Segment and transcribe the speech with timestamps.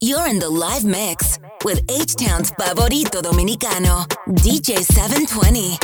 [0.00, 5.76] You're in the live mix with H Town's favorito dominicano, DJ 720.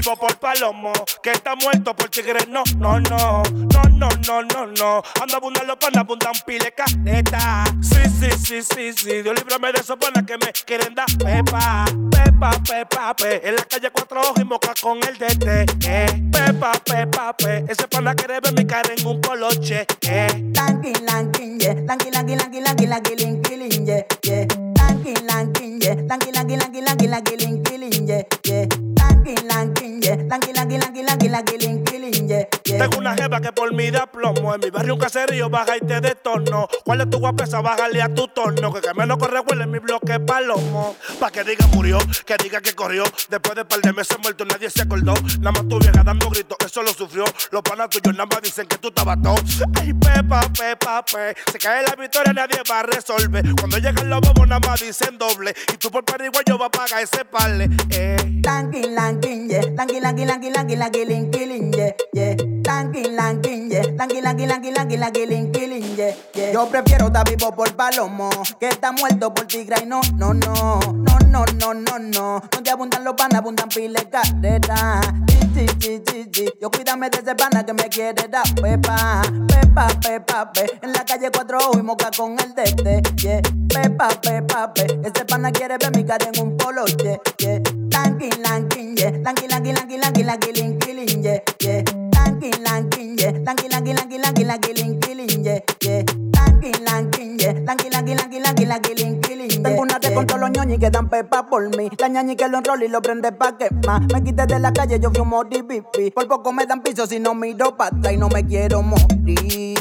[0.00, 0.92] Vivo por palomo,
[1.22, 2.46] que está muerto por tigre.
[2.48, 5.02] No, no, no, no, no, no, no, no.
[5.20, 7.64] Anda abundando pana, abundan pile caneta.
[7.82, 9.22] Sí, sí, sí, sí, sí.
[9.22, 11.84] Dios líbrame de esos panas que me quieren dar pepa.
[12.10, 13.48] Pepa, pepa, pe.
[13.48, 15.46] En la calle cuatro ojos y moca con el DT.
[15.86, 16.06] Eh.
[16.30, 17.64] Pepa, pepa, pe.
[17.68, 19.86] Ese pana quiere ver mi cara en un poloche.
[20.02, 20.52] Eh.
[20.54, 21.74] Lanky, lanky, yeah.
[21.86, 24.46] Lanky, lanky, lanky, lanky, lanky, lanky, lanky, yeah, yeah.
[24.78, 25.96] Lanky, lanky, yeah.
[26.08, 28.66] Lanky, lanky, lanky, lanky, lanky, lanky, yeah, yeah.
[28.98, 29.67] Lanky, lanky,
[32.26, 32.48] yeah.
[32.64, 34.54] Tengo una jeva que por mí da plomo.
[34.54, 36.68] En mi barrio un caserío baja y te detorno.
[36.84, 37.60] ¿Cuál es tu guapesa?
[37.60, 38.72] Bájale a tu torno.
[38.72, 40.96] Que que menos corre huele en mi bloque palomo.
[41.18, 43.04] Pa' que diga murió, que diga que corrió.
[43.28, 45.14] Después de par de meses muerto nadie se acordó.
[45.40, 47.24] Nada más tu vieja dando gritos, eso lo sufrió.
[47.50, 49.36] Los panas tuyos nada más dicen que tú estabas todo.
[49.80, 51.34] Ay, pepa, pepa, pe.
[51.50, 53.44] Se cae la victoria, nadie va a resolver.
[53.58, 55.54] Cuando llegan los bobos nada más dicen doble.
[55.72, 56.04] Y tú por
[56.46, 57.68] yo va a pagar ese parle.
[57.90, 58.16] Eh.
[58.44, 59.62] Lanky, lanky, yeah.
[60.00, 61.00] Lanky, lanky, lanky, lanky,
[61.76, 62.36] yeah, yeah.
[62.64, 63.82] Lanky, lanky, yeah.
[63.98, 64.96] Lanky, lanky, lanky, lanky,
[65.96, 66.52] yeah, yeah.
[66.52, 70.78] Yo prefiero estar vivo por palomo que estar muerto por tigre y no, no, no,
[70.92, 72.42] no, no, no, no, no.
[72.50, 74.06] Donde abundan los panas, abundan piles
[75.54, 80.78] sí, Yo cuídame de ese pana que me quiere dar pepa, pepa, pepa, pe.
[80.82, 83.42] En la calle cuatro ojos y moca con el dete, yeah.
[83.68, 84.86] Pepa, pepa, pe.
[85.02, 87.60] Ese pana quiere ver mi cara en un polo, yeah, yeah.
[87.90, 88.30] Lanky,
[88.98, 89.10] yeah.
[89.24, 91.82] Lanky, lanky, lanky, lanky, lanky, lanky, lanky, yeah, yeah.
[92.14, 93.32] Lanky, lanky, yeah.
[93.46, 96.02] Lanky, lanky, lanky, lanky, lanky, lanky, lanky, yeah, yeah.
[96.36, 97.52] Lanky, lanky, yeah.
[97.66, 101.08] Lanky, lanky, lanky, lanky, lanky, lanky, Tengo una te con todos los ñoñis que dan
[101.08, 101.88] pepa por mí.
[101.98, 104.02] La ñañi que lo enrola y lo prende pa' quemar.
[104.12, 106.12] Me quité de la calle, yo fumo DBP.
[106.14, 109.77] Por poco me dan piso si no miro pa' atrás y no me quiero morir.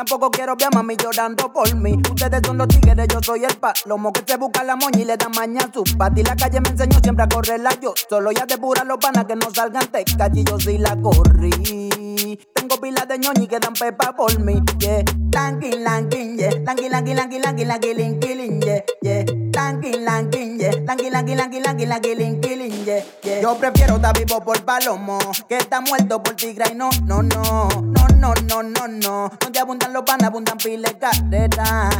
[0.00, 1.92] Tampoco quiero ver a mami llorando por mí.
[2.10, 5.14] Ustedes son los tigres, yo soy el palomo que se busca la moña y le
[5.18, 6.22] da maña a su pati.
[6.22, 7.92] La calle me enseñó siempre a correrla yo.
[8.08, 10.02] Solo ya depura los panas que no salgan te
[10.32, 12.38] y yo sí la corrí.
[12.60, 14.62] Tengo pilas de ñoñi que dan pepa por mí.
[14.80, 15.02] Yeah.
[15.32, 16.52] Lanky, lanky, yeah.
[16.66, 18.84] Lanky, lanky, lanky, lanky, lanky, lanky, lanky, yeah.
[19.00, 19.24] Yeah.
[19.56, 20.74] Lanky, lanky, yeah.
[20.86, 23.02] Lanky, lanky, lanky, lanky, lanky, lanky, lanky, yeah.
[23.22, 23.40] Yeah.
[23.40, 25.18] Yo prefiero estar vivo por palomo
[25.48, 29.30] que estar muerto por tigre y no, no, no, no, no, no, no, no.
[29.40, 31.96] Donde abundan los panas, abundan piles carreras.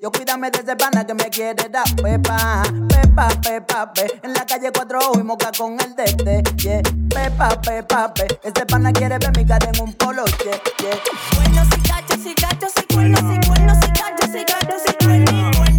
[0.00, 4.20] Yo cuídame de ese pana que me quiere dar pepa, pepa, pepa, pe.
[4.22, 6.82] En la calle cuatro y moca con el dete, yeah.
[7.08, 8.26] Pepa, pepa, pe.
[8.42, 10.98] Ese pana quiere ver mi cara en un polo, yeah, yeah.
[11.36, 15.71] Bueno, si cacho, si cacho, si cuerno, si cuerno, si cacho, si cacho, si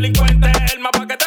[0.06, 1.19] el más paquetero.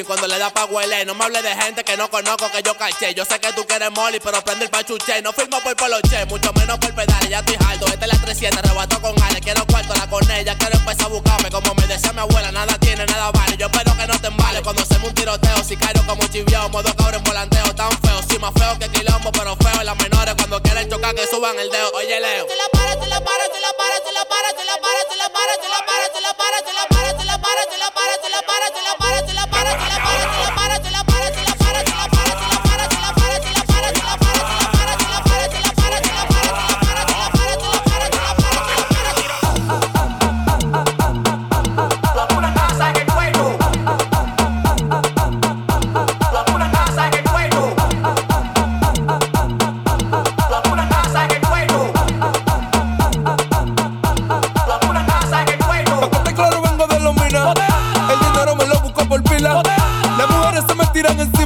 [0.00, 1.04] Cuando le da pa' huele.
[1.04, 3.12] No me hable de gente que no conozco, que yo caché.
[3.14, 5.20] Yo sé que tú quieres molly, pero prende el pachuche.
[5.20, 7.86] No firmo por poloche, mucho menos por pedales, ya estoy alto.
[7.86, 9.40] Esta es la 300, rebato con Ale.
[9.40, 11.50] Quiero cuarto, la con ella, quiero empezar a buscarme.
[11.50, 13.56] Como me decía mi abuela, nada tiene, nada vale.
[13.58, 15.62] Yo espero que no te embale cuando me un tiroteo.
[15.62, 17.74] Si caigo como chiviao, modo cabrón volanteo.
[17.74, 19.82] Tan feo, sí, más feo que quilombo, pero feo.
[19.82, 21.90] Las menores cuando quieren chocar que suban el dedo.
[21.94, 22.46] Oye, Leo.
[22.46, 25.04] Te la para, te la para, te la para, te la para, te la para,
[25.08, 27.26] te la para, te la para, te la para, te la para, te la para,
[27.26, 29.20] te la para, te la para, te la para, te la para, te la para,
[29.22, 30.61] la para, páratela, páratela, páratela.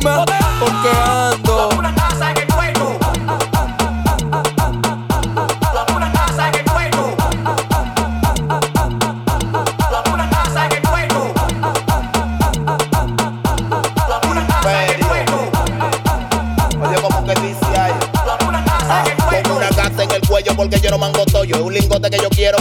[0.07, 0.25] Encima
[0.61, 1.16] porque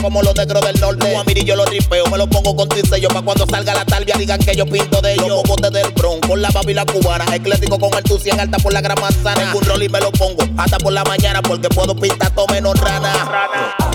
[0.06, 1.16] como los negros del norte.
[1.16, 3.07] Un yo lo ripeo, me lo pongo con sello.
[3.07, 5.28] Pa' cuando salga la talvia digan que yo pinto de ellos.
[5.28, 7.25] Los botes del bron con la babi la cubana.
[7.34, 9.42] Eclético con el tuci en alta por la gran manzana.
[9.42, 12.46] Tengo un rol y me lo pongo hasta por la mañana porque puedo pintar todo
[12.50, 13.94] menos rana.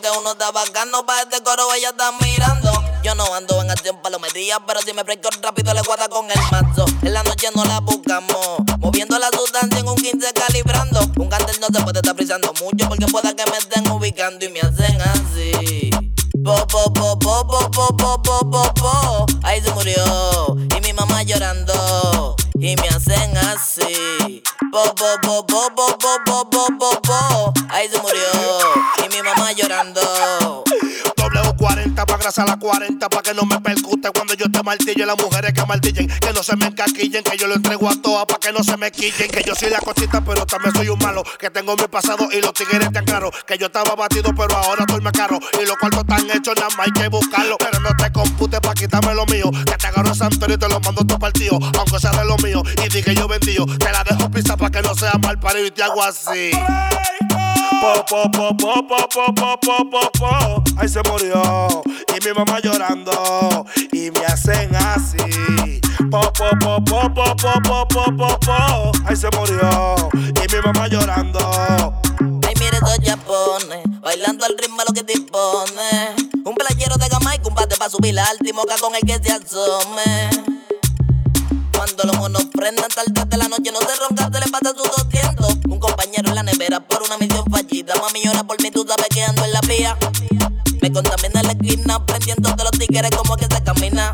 [0.00, 2.72] Que uno está bacano pa' este coro, ella está mirando.
[3.02, 6.40] Yo no ando en acción palomería, pero si me fresco rápido le guarda con el
[6.50, 6.86] mazo.
[7.02, 11.00] En la noche no la buscamos, moviendo la sustancia en un 15 calibrando.
[11.18, 14.48] Un cartel no se puede estar frisando mucho porque pueda que me estén ubicando y
[14.48, 15.90] me hacen así.
[16.44, 19.26] Po, po, po, po, po, po, po, po, po, po.
[19.42, 24.42] Ahí se murió y mi mamá llorando y me hacen así.
[24.70, 27.52] Po, po, po, po, po, po, po, po, po, po.
[27.68, 28.31] Ahí se murió
[29.72, 30.64] llorando.
[31.16, 35.06] W40 pa' grasa la 40 pa' que no me percute cuando yo te martillo.
[35.06, 38.26] Las mujeres que martillen, que no se me encaquillen, que yo lo entrego a todas
[38.26, 39.30] pa' que no se me quillen.
[39.30, 41.22] Que yo soy la cosita, pero también soy un malo.
[41.38, 43.30] Que tengo mi pasado y los tigres tan claros.
[43.46, 45.38] Que yo estaba batido, pero ahora estoy más caro.
[45.60, 47.56] Y los cuartos están hechos, nada más hay que buscarlo.
[47.58, 49.50] Pero no te computes pa' quitarme lo mío.
[49.66, 51.58] Que te agarro Santorio y te lo mando tu partido.
[51.78, 53.66] Aunque sea de lo mío y di que yo vendío.
[53.78, 56.50] Te la dejo pisa pa' que no sea mal parido y te hago así.
[57.82, 60.64] Po, po, po, po, po, po, po, po, po, po.
[60.76, 61.82] Ahí se murió.
[62.14, 63.66] Y mi mamá llorando.
[63.92, 64.24] Y me
[64.76, 65.80] así.
[66.10, 68.92] Po, po, po, po, po, po, po, po, po, po.
[69.06, 69.94] Ahí se murió.
[70.14, 71.38] Y mi mamá llorando.
[72.46, 76.14] Ay, mire esos japones, bailando al ritmo a lo que dispone.
[76.44, 79.18] Un playero de gama y combate pa' subir la alta y moca con el que
[79.22, 80.30] se asome.
[81.72, 84.90] Cuando los monos prendan tarde de la noche, no se ronca, se le pasa sus
[85.04, 85.56] 200.
[85.68, 87.94] Un compañero en la nevera por una misión fallida.
[88.00, 89.96] Mami llora por mí, tú sabes que ando en la vía.
[90.80, 94.12] Me contamina la esquina, prendiendo de los tigres como que se camina.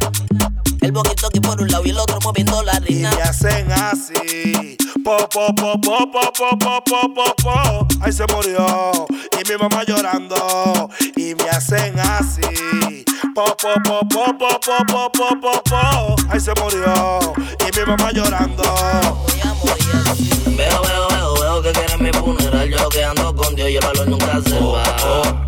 [0.88, 3.10] El boquito aquí por un lado y el otro moviendo la Y harina.
[3.14, 4.78] me hacen así.
[5.04, 7.86] Po, po, po, po, po, po, po, po, po, po.
[8.00, 9.06] Ahí se murió.
[9.38, 10.88] Y mi mamá llorando.
[11.14, 13.04] Y me hacen así.
[13.34, 16.16] Po, po, po, po, po, po, po, po, po, po.
[16.30, 17.34] Ahí se murió.
[17.36, 18.62] Y mi mamá llorando.
[18.62, 20.30] Voy a morir así.
[20.56, 22.66] Veo, veo, veo, veo que quieren mi funeral.
[22.70, 24.96] Yo que ando con Dios y el valor nunca se va.
[25.04, 25.47] Oh,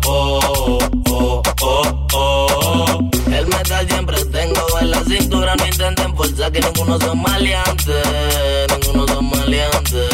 [6.61, 10.09] Aquí ninguno son maleantes, ninguno son maleantes.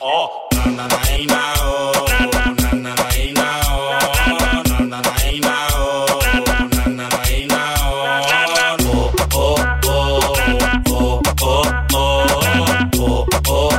[0.00, 0.96] Oh, na na na
[1.64, 2.06] oh,
[9.32, 10.52] oh, oh, oh,
[10.88, 13.70] oh oh oh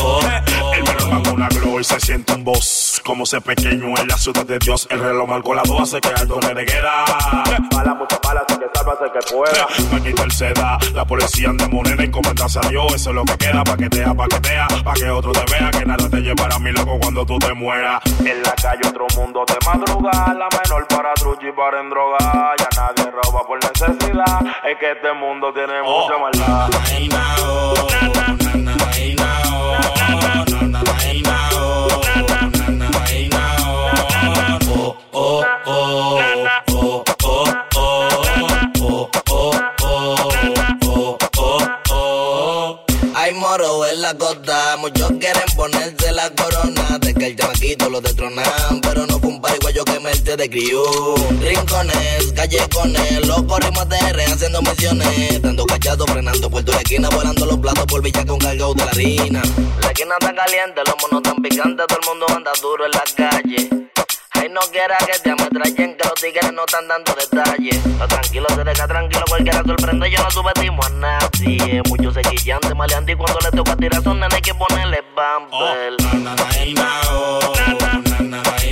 [0.00, 4.86] oh una glow se siente un boss como se pequeño en la ciudad de Dios
[4.90, 7.04] el reloj marcó la 12 que Aldo le queda
[7.70, 8.44] para mucha para
[8.76, 9.66] que sálvase que pueda.
[9.92, 12.94] Maquita el seda, la policía anda moneda y comentarse a Dios.
[12.94, 16.18] Eso es lo que queda, paquetea, paquetea, pa' que otro te vea, que nada te
[16.20, 18.00] llevará a mi loco cuando tú te mueras.
[18.20, 22.18] En la calle otro mundo de madrugada, la menor para truchi y para en droga.
[22.58, 26.02] Ya nadie roba por necesidad, es que este mundo tiene Oh.
[26.02, 26.70] mucha maldad.
[26.90, 27.08] Hay
[44.12, 46.98] la muchos quieren ponerse la corona.
[47.00, 50.84] De que el chamaquito lo detronan, pero no fue un pariguayo que me de crió.
[51.40, 55.42] Rincones, callejones, los corrimos TR haciendo misiones.
[55.42, 58.90] Dando cachazos, frenando puerto de esquina, volando los platos por villa con cargado de la
[58.90, 59.42] harina.
[59.80, 63.04] La esquina está caliente, los monos tan picantes, todo el mundo anda duro en la
[63.16, 63.86] calle.
[64.40, 67.84] Ay, no quiera que te ametrallen, que los tigres no están dando detalles.
[67.98, 71.82] Lo tranquilo se deja tranquilo, cualquiera sorprende, yo no subestimo a nadie.
[71.88, 72.60] Muchos se guillan
[73.06, 75.96] y cuando les toca tirar son nenes hay que ponerle bumper.
[78.40, 78.65] Me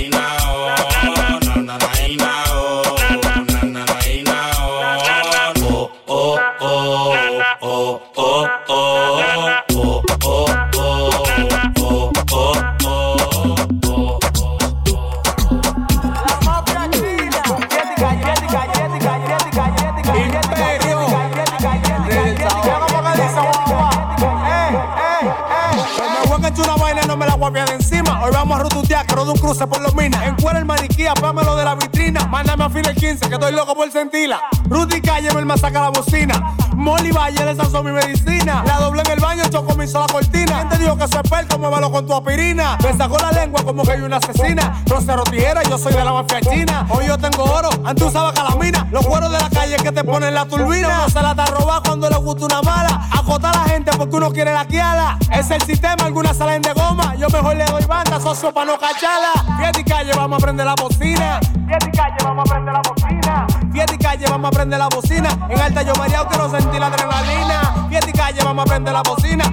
[29.55, 30.27] cruce por los minas.
[30.27, 32.25] Encuera el maniquí, apámelo de la vitrina.
[32.27, 34.41] Mándame a fila el 15, que estoy loco por sentirla.
[34.69, 36.55] Rudy Calle me masaca la bocina.
[36.85, 38.63] Molly Valle, esa son mi medicina.
[38.63, 40.57] La doble en el baño, choco me hizo la cortina.
[40.57, 41.57] ¿Quién te dijo que soy experto?
[41.57, 42.77] Muévalo con tu aspirina.
[42.83, 44.83] Me sacó la lengua como que hay una asesina.
[44.85, 46.85] Rosero tijera, yo soy de la mafia china.
[46.89, 48.87] Hoy yo tengo oro, antes usaba calamina.
[48.91, 51.01] Los cueros de la calle que te ponen la turbina.
[51.01, 53.09] No se la está robar cuando le gusta una mala.
[53.11, 55.17] Acota a la gente porque uno quiere la quiala.
[55.31, 57.15] Es el sistema, algunas salen de goma.
[57.15, 59.57] Yo mejor le doy banda, socio, para no cacharla.
[59.57, 61.39] Fiesta y calle, vamos a prender la bocina.
[61.67, 63.47] Fiesta y calle, vamos a prender la bocina.
[63.75, 65.29] Fiesta y calle, vamos a prender la bocina.
[65.49, 67.87] En alta yo mareado quiero sentir la adrenalina.
[67.89, 69.43] Fiesta y calle, vamos a prender la bocina.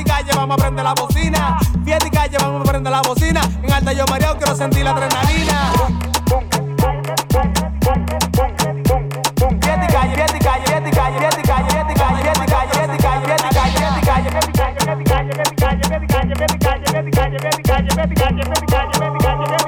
[0.00, 1.58] Y calle, vamos a prender la bocina.
[1.84, 3.42] Fiesta y calle, vamos a prender la bocina.
[3.62, 5.72] En alta yo mareado quiero sentir la adrenalina.
[9.60, 12.72] Fiesta y calle, fiesta y calle, fiesta y calle, fiesta y calle, fiesta y calle,
[12.72, 15.04] fiesta y calle, fiesta y calle, fiesta y calle, fiesta
[16.44, 16.64] y
[17.60, 18.70] calle, fiesta y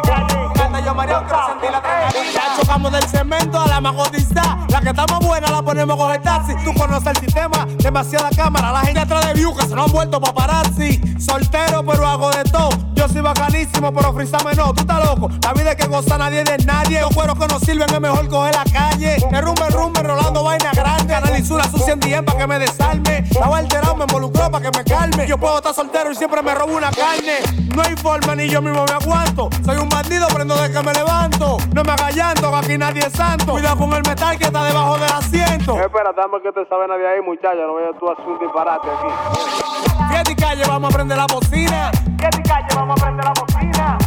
[0.03, 0.55] calle.
[0.55, 2.52] Canta yo Mario, quiero sentir la adrenalina.
[2.91, 4.67] Del cemento a la magodista.
[4.69, 6.53] La que está más buena la ponemos con el taxi.
[6.65, 8.73] Tú conoces el sistema, demasiada cámara.
[8.73, 11.01] La gente atrás de view que se nos han vuelto paparazzi.
[11.19, 12.92] Soltero, pero hago de todo.
[13.35, 14.75] Bacanísimo, pero frisame no.
[14.75, 15.31] Tú estás loco.
[15.43, 17.01] La vida es que goza nadie de nadie.
[17.01, 19.17] Los cueros que no sirven es mejor coger la calle.
[19.31, 21.15] Que rumbe, rumbe, rolando vaina grande.
[21.15, 23.19] Analizo una sucia en para que me desarme.
[23.19, 25.27] Estaba alterado, me involucró para que me calme.
[25.27, 27.39] Yo puedo estar soltero y siempre me robo una carne.
[27.75, 29.49] No hay forma ni yo mismo me aguanto.
[29.65, 31.57] Soy un bandido, prendo de que me levanto.
[31.73, 33.53] No me hagas llanto, que aquí nadie es santo.
[33.53, 35.81] Cuidado con el metal que está debajo del asiento.
[35.81, 37.55] Espera, dame que te sabe nadie ahí, muchacha.
[37.67, 40.11] No vayas tú a hacer un disparate aquí.
[40.11, 41.91] Fiesta y calle, vamos a prender la bocina.
[42.23, 43.99] Calle, vamos a prender la bocina.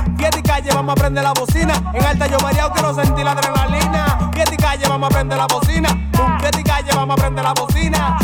[0.73, 1.73] Vamos a prender la bocina.
[1.93, 2.37] En alta yo
[2.71, 4.31] quiero sentir la adrenalina.
[4.87, 5.89] Vamos a prender la bocina.
[6.57, 8.17] Y calle, vamos a prender la bocina.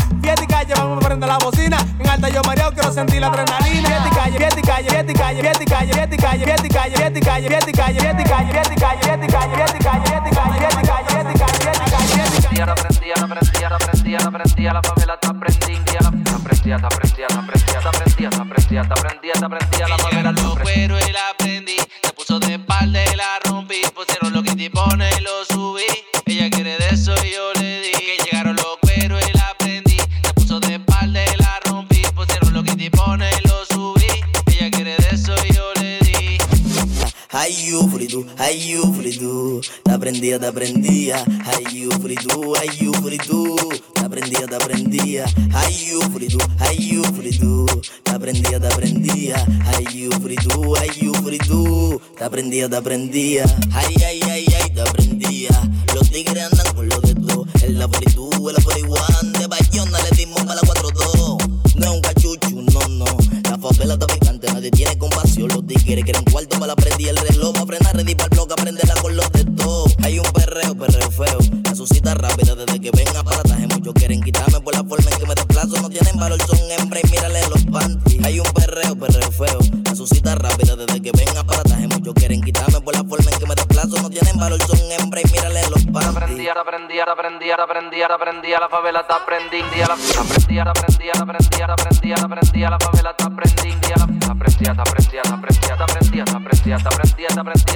[0.76, 1.76] Vamos a prender la bocina.
[1.98, 3.88] En alta yo quiero sentir la adrenalina.
[3.88, 7.58] Fiesta y calle, y calle, y calle, y calle, y calle, y calle, y calle,
[7.58, 8.52] y calle, y calle,
[18.72, 22.12] la prendía, la prendía, la prendía, la favela está Los cueros y la prendí, se
[22.14, 23.82] puso de espalda y la rompí.
[23.94, 25.82] Pusieron los que pone y lo subí.
[26.24, 27.92] Ella quiere de eso y yo le di.
[27.92, 32.02] Que llegaron los cueros y la prendí, se puso de espalda y la rompí.
[32.14, 34.06] Pusieron los que pone y lo subí.
[34.46, 36.38] Ella quiere de eso y yo le di.
[37.30, 39.60] Ay, you free tú, ay, you free tú.
[39.84, 41.22] Te aprendía, te aprendía.
[41.44, 43.56] Ay, you free tú, ay, you free tú.
[43.94, 45.24] Te aprendía, te aprendía.
[45.52, 46.28] Ay, you free
[48.56, 49.46] aprendía, te aprendía.
[49.66, 52.00] Ay, you free tú, ay, you free tú.
[52.16, 53.44] Te aprendía, te aprendía.
[53.72, 55.50] Ay, ay, ay, ay, te aprendía.
[55.94, 57.46] Los tigres andan con lo de todo.
[57.62, 59.38] En la 42, en la 41.
[59.38, 61.48] De Bayona le dimos para la 4-2.
[61.76, 63.04] No es un cachuchu, no, no.
[63.48, 65.48] La favela está picante, nadie tiene compasión.
[65.48, 67.52] Los tigres quieren cuarto para la prendí el reloj.
[67.54, 69.86] Pa' frenar, ready para el bloque, aprenderla con los de todo.
[70.02, 71.38] Hay un perreo, perreo feo.
[71.64, 73.66] La suscita rápida desde que ven aparataje.
[73.68, 75.80] Muchos quieren quitarme por la forma en que me desplazo.
[75.80, 76.58] No tienen valor, son
[87.60, 91.60] aprendí, ahora aprendí, a la favela te aprendí, a la aprendí, ahora aprendí, ahora aprendí,
[91.60, 96.32] ahora aprendí, aprendí, a la favela te aprendí, la aprendí, te aprendí, te aprendí, te
[96.36, 97.71] aprendí, aprendí, aprendí,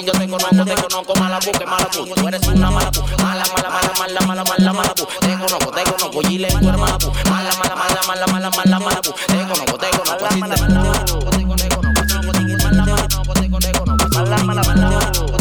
[0.00, 0.06] sí.
[0.06, 2.06] Yo te conozco, te conozco mala que mala pu.
[2.14, 4.94] Tú eres una mala pu, mala, mala, mala, mala, mala, mala, mala.
[4.94, 7.12] Te conozco, te conozco, Gile, tú eres mala pu.
[7.30, 9.00] Mala, mala, mala, mala, mala, mala, mala.
[9.02, 11.92] Te conozco, te conozco, sí te conozco, te conozco,
[12.62, 15.37] mala, mala, te conozco, mala, mala, mala, te conozco, mala,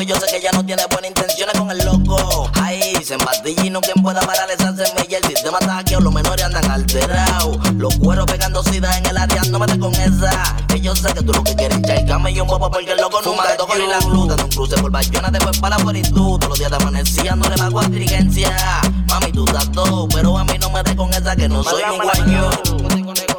[0.00, 2.48] Y yo sé que ella no tiene buenas intenciones con el loco.
[2.62, 5.18] Ay, se empatilla y no quien pueda parar esa semilla.
[5.18, 7.58] El sistema está hackeado, los menores andan alterados.
[7.74, 10.56] Los cueros pegando sida en el área, no metes con esa.
[10.68, 12.98] Que yo sé que tú lo que quieres echar cama y un bobo porque el
[12.98, 14.36] loco nunca tocó ni la gluta.
[14.36, 16.38] De un cruce por Bayona, después para tú.
[16.38, 18.56] Todos los días te amanecía, no le pago a dirigencia.
[19.08, 21.82] Mami, tú estás todo, pero a mí no me des con esa que no soy
[21.90, 23.37] un guayo.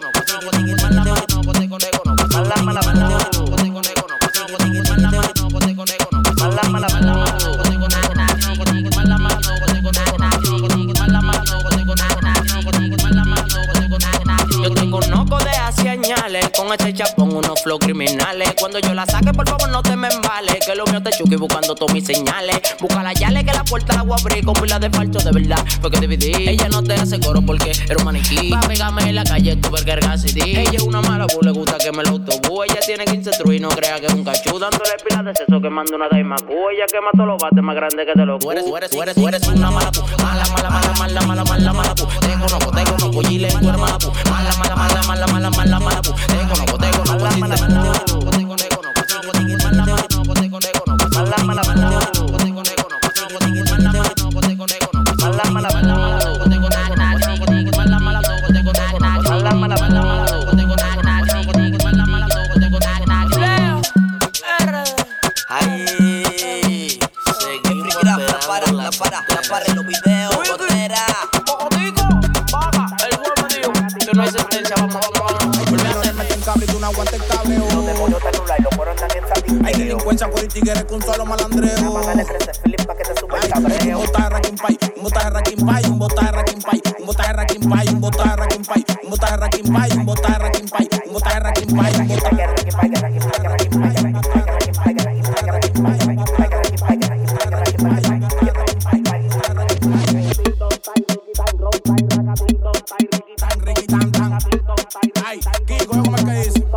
[16.69, 18.53] Con este chapón, unos flow criminales.
[18.59, 20.63] Cuando yo la saque, por favor, no te me embales.
[20.63, 22.61] Que lo mío te chuki buscando todas mis señales.
[22.79, 25.31] Busca la llave que la puerta la voy a abrir con pila de falso de
[25.31, 25.65] verdad.
[25.81, 26.31] Fue que dividí.
[26.47, 28.51] Ella no te hace coro porque era un maniquí.
[28.51, 30.61] Pa' pegarme en la calle, tu verga CD.
[30.61, 32.65] Ella es una mala bu, le gusta que me lo autobús.
[32.69, 34.59] Ella tiene 15 tru y no crea que es un cachú.
[34.59, 36.53] Dándole pila de seso que manda una daima cu.
[36.71, 39.47] Ella quema todos los bates más grandes que te lo Tú eres, eres, eres, eres
[39.47, 40.01] una mala pu.
[40.21, 42.05] Mala, mala, mala, mala, mala, mala, mala pu.
[42.19, 44.11] Te conozco, te conozco, Gile, tú eres mala pu.
[44.29, 46.13] Mala, mala, mala, mala, mala, mala, mala pu.
[46.13, 47.18] Te no botego, no
[105.65, 106.67] Kiko, es que dice?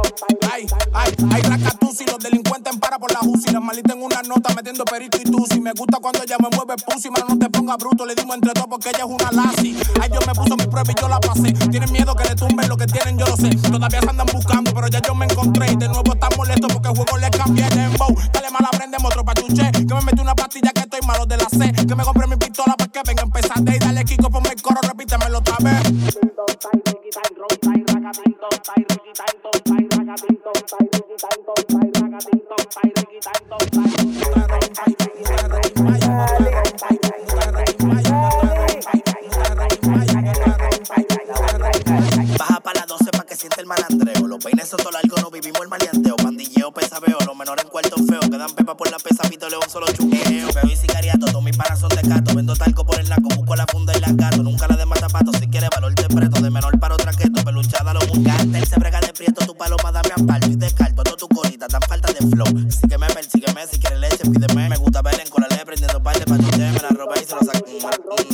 [0.52, 4.54] Ay, ay, ay, racatusi, los delincuentes para por la UCI, las malitas en una nota
[4.54, 5.60] metiendo perito y tusi.
[5.60, 8.52] Me gusta cuando ella me mueve pussy, mano, no te ponga bruto, le dimos entre
[8.52, 9.76] todos porque ella es una lazi.
[10.00, 11.52] Ay, yo me puso mi prueba y yo la pasé.
[11.70, 13.50] Tienen miedo que le tumben lo que tienen, yo lo sé.
[13.70, 15.72] Todavía se andan buscando, pero ya yo me encontré.
[15.72, 18.14] Y de nuevo están molestos porque el juego le cambié de embow.
[18.32, 19.70] Dale mal, aprendemos otro pachuche.
[19.72, 21.72] Que me metí una pastilla que estoy malo de la C.
[21.72, 23.60] Que me compré mi pistola para que venga a empezar.
[23.62, 25.82] De y dale, Kiko, ponme el coro, repítemelo otra vez.
[42.38, 44.26] Baja para las 12 para que siente el malandreo.
[44.26, 46.16] Los peines son todo largo, no vivimos el maleanteo.
[46.16, 48.20] Pandilleo, pesabeo, los menores en cuarto feo.
[48.20, 50.48] Quedan pepa por la pesa, pito león, solo chuqueo.
[50.52, 52.34] Veo y sicariato, todos mis panas de gato.
[52.34, 54.42] Vendo talco por el naco, busco la funda y la gato.
[54.42, 56.40] Nunca la de matapato, si quiere valor te preto.
[56.42, 57.31] De menor para otra que
[57.92, 58.00] malo.
[58.66, 61.02] Se brega de prieto, tu paloma dame amparo y descarto.
[61.02, 62.46] Todo tu corita tan falta de flow.
[62.70, 64.68] Sígueme, persígueme, si quieres leche, pídeme.
[64.68, 67.40] Me gusta ver en corales prendiendo baile para que me la roba y se lo
[67.42, 68.31] saco.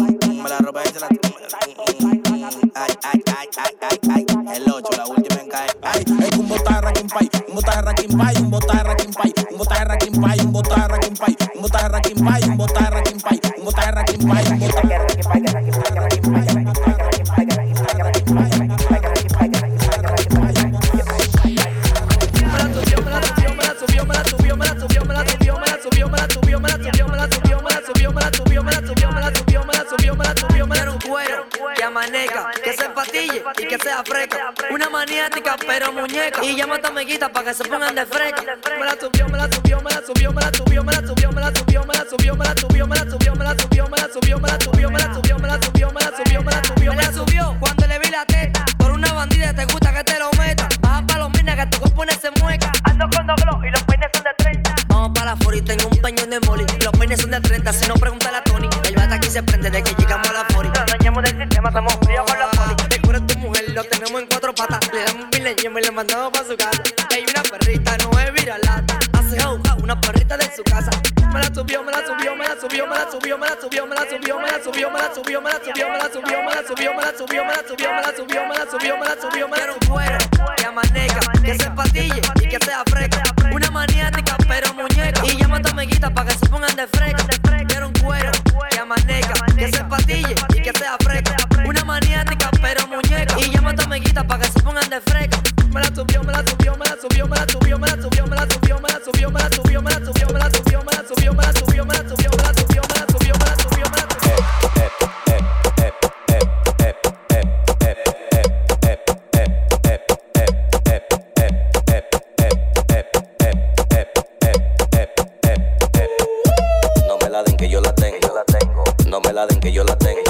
[119.38, 120.20] la den que yo la tengo.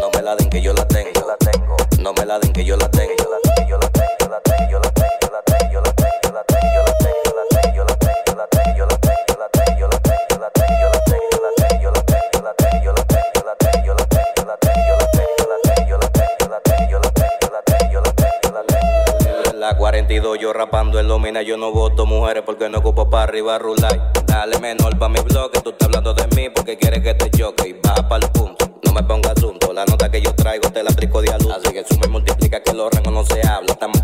[0.00, 1.20] No me la den que yo la tengo.
[2.00, 3.23] No me la den que yo la tengo.
[20.64, 21.42] rapando el domina.
[21.42, 24.00] Yo no voto mujeres porque no ocupo para arriba rulay.
[24.26, 27.68] Dale menor pa' mi bloque, tú estás hablando de mí porque quieres que te choque
[27.68, 28.80] y va para el punto.
[28.84, 31.52] No me pongas asunto, la nota que yo traigo te la aplico de luz.
[31.52, 33.72] Así que suma y multiplica que los rangos no se habla.
[33.72, 34.00] Estamos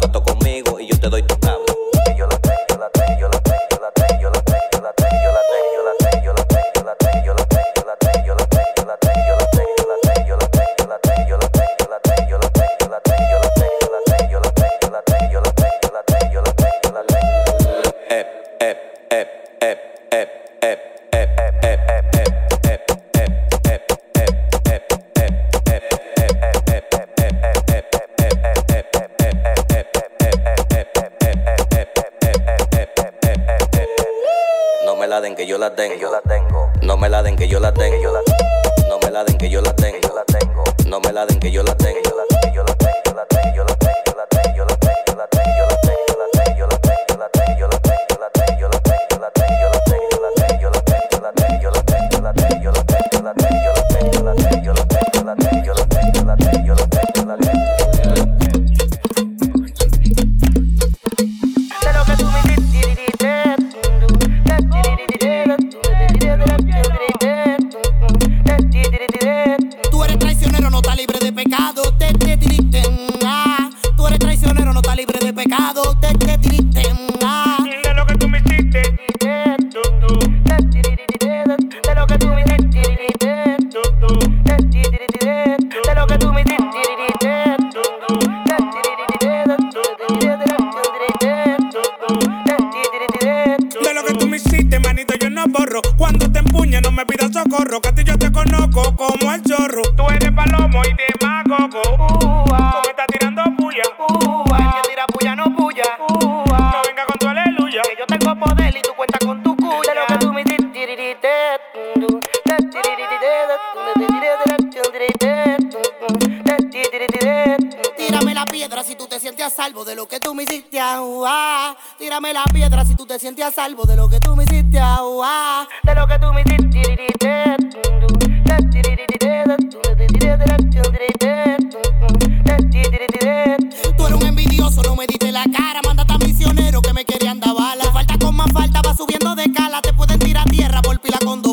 [35.50, 35.96] yo la tengo.
[35.96, 36.70] Yo la tengo.
[36.80, 38.00] No me la den que yo la tengo.
[38.00, 38.88] Yo la tengo.
[38.88, 39.98] No me la den que yo la tengo.
[40.00, 40.64] Yo la tengo.
[40.86, 41.98] No me la den que yo la tengo.
[42.04, 42.69] Yo la, que yo la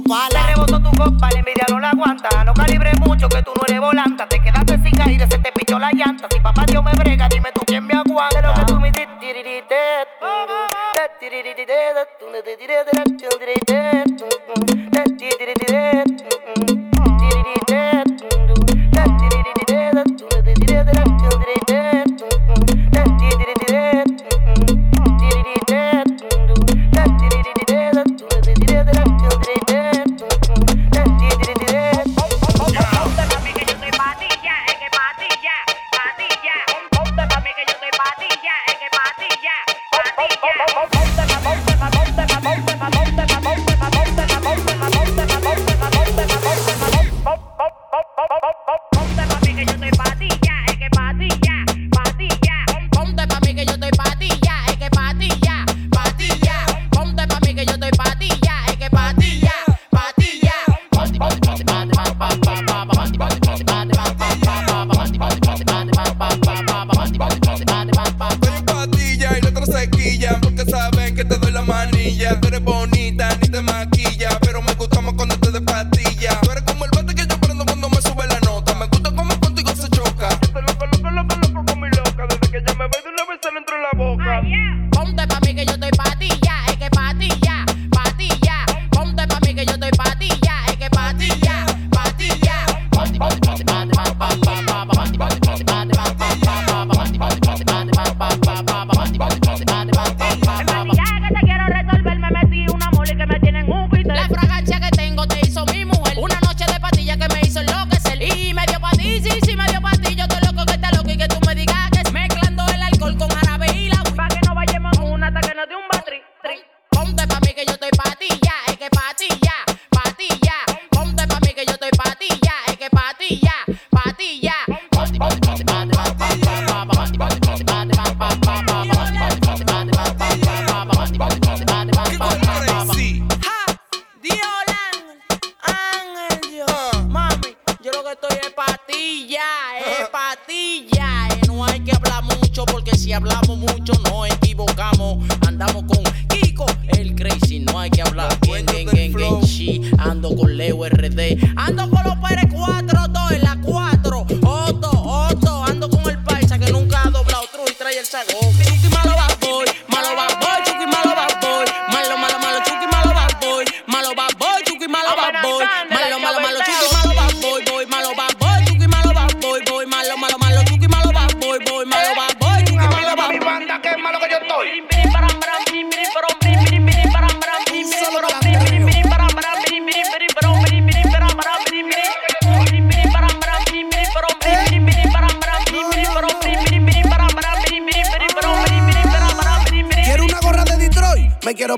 [0.08, 0.48] palas.
[0.48, 2.44] Le rebotó tu copa, la envidia no la aguanta.
[2.44, 3.78] No calibre mucho que tú no eres
[14.48, 15.04] volanta.
[15.18, 16.17] Te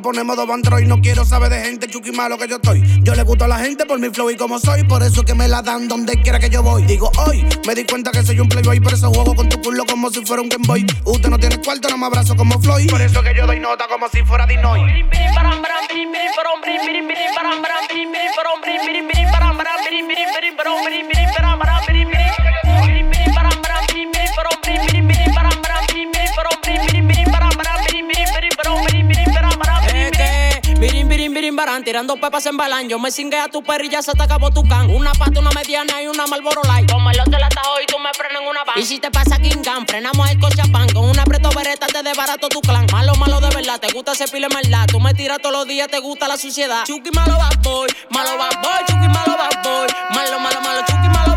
[0.01, 0.69] Dios me brega, dime tú quién me aguanta.
[0.69, 2.29] De lo que tú me hiciste.
[2.29, 3.03] lo que yo estoy.
[3.03, 4.83] Yo le gusto a la gente por mi flow y como soy.
[4.83, 6.83] Por eso que me la dan donde quiera que yo voy.
[6.83, 8.79] Digo hoy, me di cuenta que soy un playboy.
[8.79, 10.85] Por eso juego con tu culo como si fuera un Game Boy.
[11.05, 12.89] Usted no tiene cuarto, no me abrazo como Floyd.
[12.89, 14.81] Por eso que yo doy nota como si fuera Dinoy.
[31.83, 32.89] Tirando pepas en balán.
[32.89, 34.89] Yo me cingué a tu perrilla, se te acabó tu can.
[34.89, 36.91] Una pata, una mediana y una Malboro Light.
[36.91, 38.79] Como el te la tajo y tú me frenas en una van.
[38.79, 40.87] Y si te pasa King Khan, frenamos el coche pan.
[40.89, 42.87] Con una preto bereta te desbarato tu clan.
[42.91, 44.87] Malo, malo de verdad, te gusta ese pile maldad.
[44.87, 46.83] Tú me tiras todos los días, te gusta la suciedad.
[46.85, 49.87] Chucky malo bad boy, malo bad boy, Chucky malo bad boy.
[50.13, 51.28] Malo, malo, malo